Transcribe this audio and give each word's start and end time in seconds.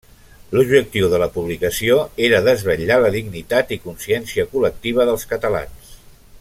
L'objectiu 0.53 1.09
de 1.11 1.19
la 1.23 1.27
publicació 1.35 1.97
era 2.29 2.41
desvetllar 2.49 2.99
la 3.03 3.13
dignitat 3.17 3.75
i 3.77 3.81
consciència 3.87 4.49
col·lectiva 4.55 5.07
dels 5.11 5.31
catalans. 5.35 5.97